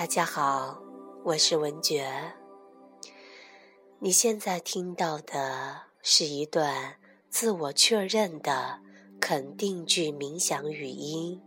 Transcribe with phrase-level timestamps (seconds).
[0.00, 0.80] 大家好，
[1.26, 2.10] 我是文觉。
[3.98, 6.96] 你现在听到的是一段
[7.28, 8.80] 自我确认的
[9.20, 11.42] 肯定句冥想语音，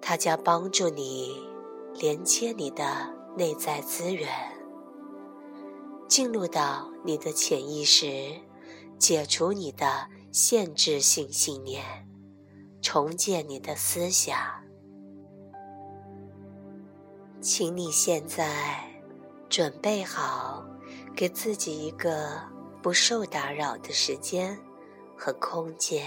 [0.00, 1.44] 它将帮助你
[1.92, 4.28] 连接你的内在资源，
[6.08, 8.30] 进入到你的潜意识，
[8.96, 11.84] 解除你的限制性信念，
[12.80, 14.38] 重建你的思想。
[17.42, 18.84] 请你现在
[19.48, 20.62] 准备好，
[21.16, 22.38] 给自己一个
[22.82, 24.58] 不受打扰的时间
[25.16, 26.06] 和空间，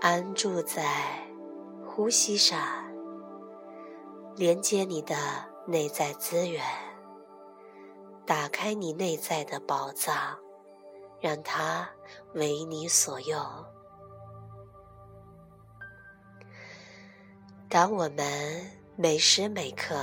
[0.00, 1.24] 安住在
[1.86, 2.60] 呼吸上，
[4.34, 5.14] 连接你的
[5.64, 6.64] 内在资源，
[8.26, 10.36] 打开你内在的宝藏，
[11.20, 11.88] 让它
[12.34, 13.40] 为你所用。
[17.72, 19.96] 当我们每时每刻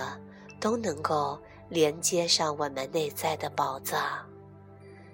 [0.59, 1.39] 都能够
[1.70, 4.28] 连接上我们内在的宝藏，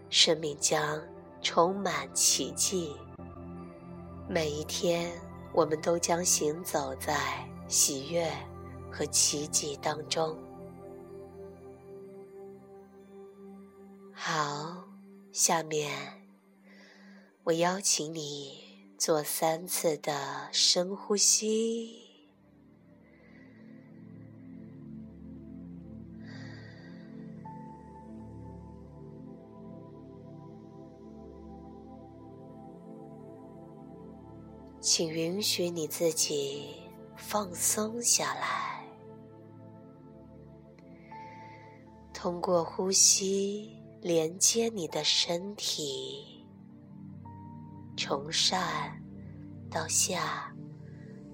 [0.09, 1.01] 生命将
[1.41, 2.95] 充满奇迹。
[4.29, 5.11] 每一天，
[5.51, 8.31] 我们都将行走在喜悦
[8.89, 10.33] 和奇迹当中。
[14.13, 14.81] 好，
[15.33, 15.91] 下面
[17.43, 18.63] 我邀请你
[18.97, 22.04] 做三次的深呼吸。
[34.87, 36.75] 请允许你自己
[37.17, 38.85] 放松下来，
[42.13, 46.45] 通过呼吸连接你的身体，
[47.97, 48.61] 从上
[49.71, 50.55] 到下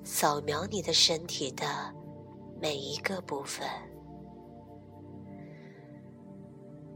[0.02, 1.94] 扫描你的身体的
[2.58, 3.68] 每一个部分，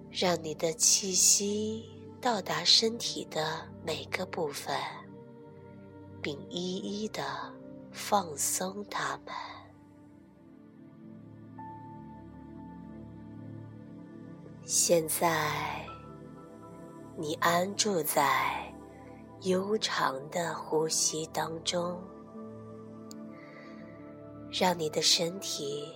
[0.10, 1.84] 让你的气息
[2.22, 4.74] 到达身体的每个部分。
[6.26, 7.24] 并一一的
[7.92, 9.36] 放松它们。
[14.64, 15.86] 现在，
[17.16, 18.74] 你安住在
[19.42, 22.02] 悠长的呼吸当中，
[24.52, 25.94] 让你的身体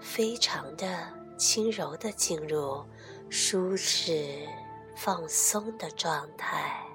[0.00, 1.06] 非常的
[1.36, 2.82] 轻柔的进入
[3.28, 4.48] 舒适
[4.96, 6.87] 放松的状态。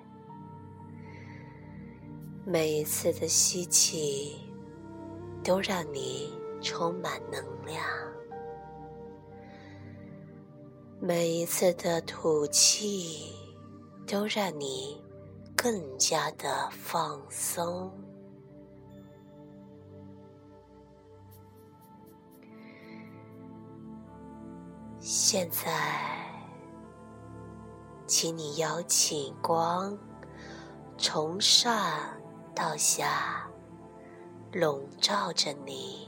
[2.46, 4.38] 每一次的吸气，
[5.42, 6.30] 都让你
[6.62, 7.82] 充满能量；
[11.00, 13.34] 每一次的吐气，
[14.06, 15.02] 都让你
[15.56, 17.90] 更加的放松。
[25.00, 25.72] 现在，
[28.06, 29.98] 请你邀请光
[30.98, 32.22] 从上。
[32.56, 33.48] 到下，
[34.52, 36.08] 笼罩着你，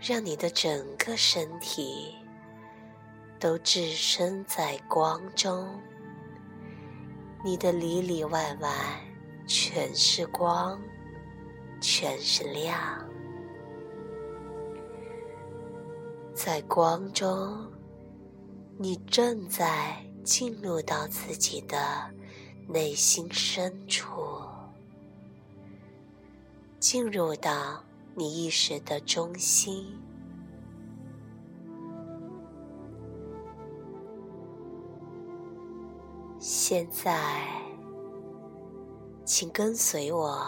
[0.00, 2.14] 让你的整个身体
[3.38, 5.80] 都置身在光中。
[7.44, 8.70] 你的里里外外
[9.46, 10.80] 全是光，
[11.80, 12.76] 全是亮，
[16.34, 17.70] 在光中，
[18.76, 20.07] 你正在。
[20.28, 21.78] 进入到自己的
[22.68, 24.12] 内心深处，
[26.78, 27.82] 进入到
[28.14, 29.86] 你意识的中心。
[36.38, 37.48] 现在，
[39.24, 40.46] 请跟随我，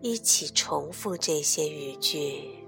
[0.00, 2.64] 一起重复这些语句。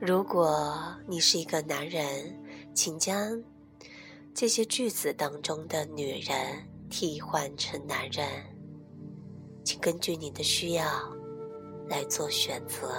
[0.00, 2.40] 如果你是一个男人，
[2.72, 3.42] 请将。
[4.38, 8.28] 这些句子当中的女人替换成男人，
[9.64, 10.84] 请根据你的需要
[11.88, 12.92] 来做选择。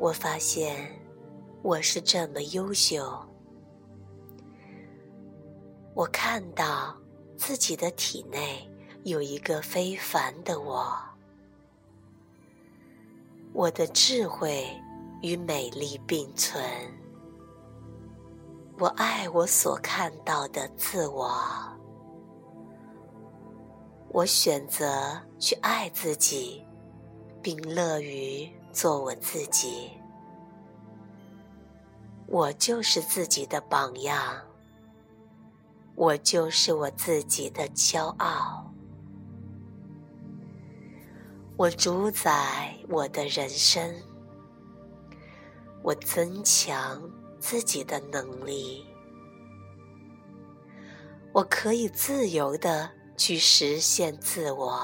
[0.00, 0.90] 我发现
[1.62, 3.16] 我是这么优秀，
[5.94, 7.00] 我看到
[7.36, 8.68] 自己的体内
[9.04, 10.92] 有一个非凡的我，
[13.52, 14.66] 我的智慧
[15.22, 16.60] 与美丽并存。
[18.78, 21.32] 我爱我所看到的自我，
[24.08, 26.66] 我选择去爱自己，
[27.40, 29.90] 并乐于做我自己。
[32.26, 34.18] 我就是自己的榜样，
[35.94, 38.72] 我就是我自己的骄傲。
[41.56, 43.94] 我主宰我的人生，
[45.82, 47.00] 我增强
[47.42, 48.86] 自己的能力，
[51.32, 54.80] 我可以自由的去实现自我。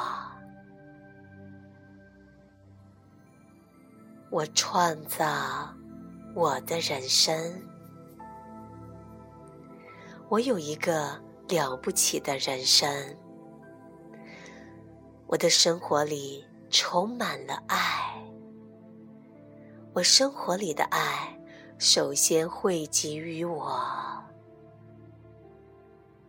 [4.28, 5.72] 我创造
[6.34, 7.62] 我的人生，
[10.28, 11.16] 我有一个
[11.46, 13.16] 了不起的人生，
[15.28, 16.44] 我的生活里。
[16.70, 18.22] 充满了爱，
[19.94, 21.37] 我生活里的爱
[21.78, 23.80] 首先汇集于我，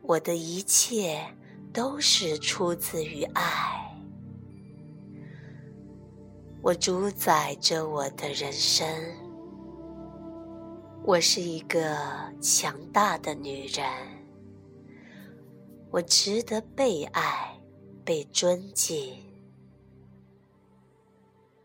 [0.04, 1.19] 我的一切
[1.74, 4.00] 都是出自于爱，
[6.62, 8.88] 我主宰着我的人生，
[11.04, 11.98] 我是一个
[12.40, 13.84] 强大的女人，
[15.90, 17.60] 我值得被爱，
[18.06, 19.18] 被尊敬。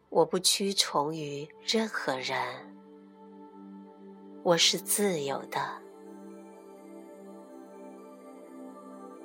[0.09, 2.35] 我不屈从于任何人，
[4.45, 5.59] 我是自由的。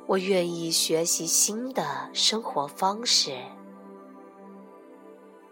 [0.08, 3.38] 我愿意学习新的生活方式，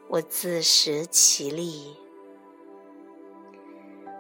[0.07, 1.97] 我自食其力。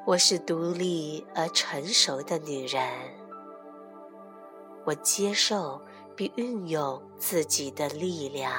[0.05, 2.85] 我是独立而成熟的女人，
[4.85, 5.81] 我接受
[6.13, 8.51] 并运用自己的力量。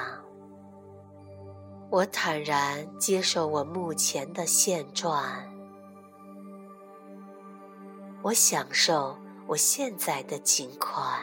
[1.91, 5.23] 我坦然接受我目前的现状，
[8.21, 9.17] 我享受
[9.47, 11.21] 我现在的情况，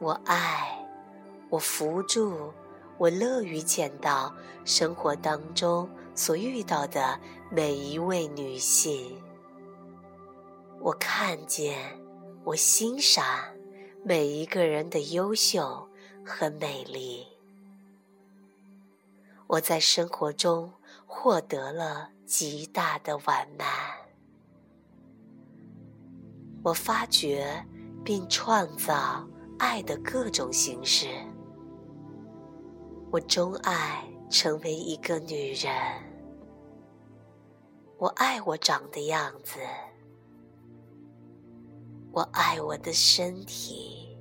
[0.00, 0.84] 我爱，
[1.48, 2.52] 我扶助，
[2.98, 4.34] 我乐于见到
[4.64, 7.18] 生活当中所遇到的
[7.48, 9.16] 每一位女性，
[10.80, 11.78] 我看见，
[12.42, 13.24] 我欣赏
[14.04, 15.88] 每一个人的优秀
[16.26, 17.24] 和美丽。
[19.46, 20.72] 我在生活中
[21.14, 23.68] 获得了极大的完满。
[26.64, 27.64] 我发掘
[28.02, 29.24] 并创造
[29.58, 31.06] 爱的各种形式。
[33.10, 35.70] 我钟爱成为一个女人。
[37.98, 39.60] 我爱我长的样子。
[42.10, 44.16] 我爱我的身体。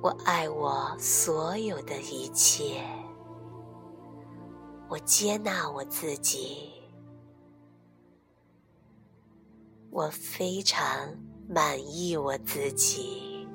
[0.00, 3.05] 我爱我所有的一切。
[4.88, 6.70] 我接纳我自己，
[9.90, 10.88] 我非常
[11.48, 13.48] 满意我自己，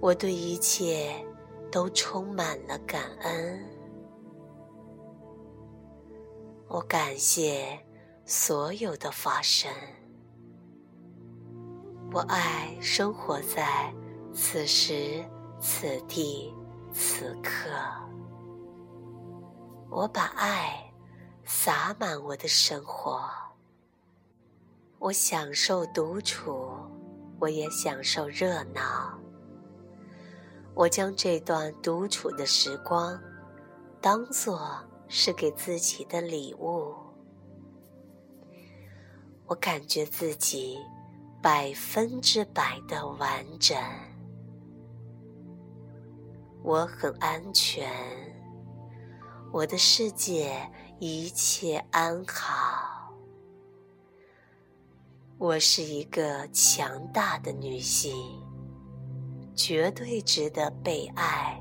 [0.00, 1.12] 我对一切
[1.72, 3.68] 都充满了感恩，
[6.68, 7.76] 我感谢
[8.24, 9.72] 所有的发生，
[12.12, 13.92] 我爱生活在
[14.32, 15.24] 此时
[15.60, 16.54] 此地
[16.92, 17.70] 此刻。
[19.90, 20.88] 我把爱
[21.44, 23.28] 洒满我的生活，
[25.00, 26.70] 我享受独处，
[27.40, 29.18] 我也享受热闹。
[30.74, 33.20] 我将这段独处的时光
[34.00, 36.94] 当做是给自己的礼物。
[39.46, 40.78] 我感觉自己
[41.42, 43.76] 百分之百的完整，
[46.62, 48.39] 我很安全。
[49.52, 53.12] 我的世界一切安好。
[55.38, 58.14] 我是一个强大的女性，
[59.56, 61.60] 绝对值得被爱、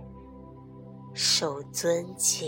[1.16, 2.48] 受尊敬。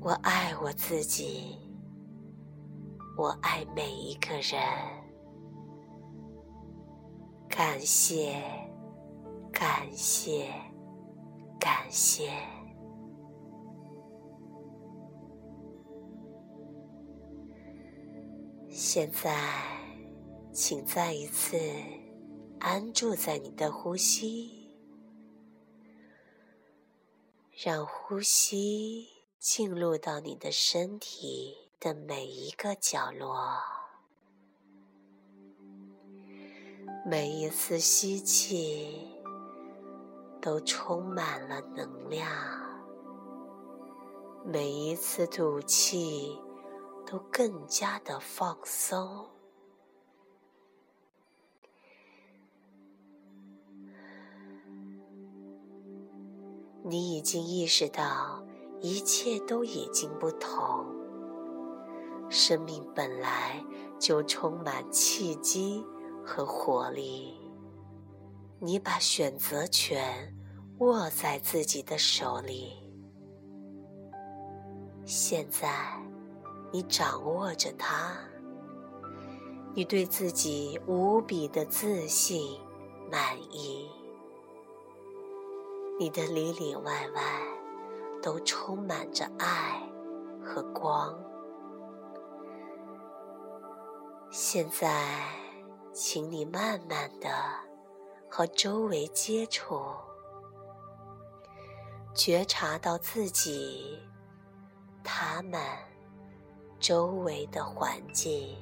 [0.00, 1.56] 我爱我自己，
[3.16, 5.03] 我爱每一个人。
[7.56, 8.42] 感谢，
[9.52, 10.52] 感谢，
[11.60, 12.28] 感谢。
[18.68, 19.32] 现在，
[20.52, 21.56] 请再一次
[22.58, 24.76] 安住在你的呼吸，
[27.64, 29.06] 让呼吸
[29.38, 33.73] 进入到你的身体的每一个角落。
[37.06, 39.06] 每一次吸气，
[40.40, 42.26] 都充满了能量；
[44.42, 46.40] 每一次吐气，
[47.04, 49.28] 都更加的放松。
[56.82, 58.42] 你已经意识到，
[58.80, 60.86] 一切都已经不同。
[62.30, 63.62] 生命本来
[63.98, 65.84] 就充满契机
[66.24, 67.34] 和活力。
[68.60, 70.34] 你把选择权
[70.78, 72.72] 握在自己的手里。
[75.04, 76.00] 现在，
[76.72, 78.16] 你掌握着它。
[79.74, 82.58] 你对自己无比的自信、
[83.10, 83.90] 满意。
[85.98, 87.22] 你的里里外外
[88.22, 89.82] 都充满着爱
[90.42, 91.12] 和光。
[94.30, 95.28] 现在，
[95.94, 97.30] 请你慢慢的
[98.28, 99.80] 和周围接触，
[102.12, 104.02] 觉察到自己、
[105.04, 105.60] 他们
[106.80, 108.56] 周围的环境。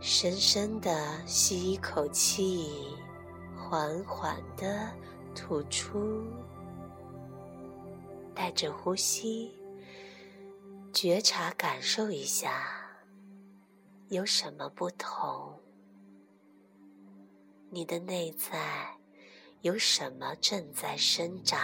[0.00, 2.96] 深深的吸一口气，
[3.54, 4.88] 缓缓的
[5.34, 6.24] 吐出。
[8.34, 9.52] 带着呼吸，
[10.92, 12.64] 觉察感受一下，
[14.08, 15.58] 有什么不同？
[17.70, 18.98] 你的内在
[19.60, 21.60] 有什么正在生长？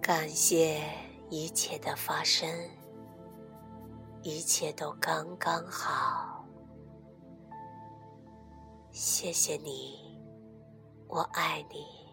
[0.00, 0.82] 感谢
[1.30, 2.46] 一切的发生，
[4.22, 6.33] 一切都刚刚好。
[8.94, 10.20] 谢谢你，
[11.08, 12.03] 我爱你。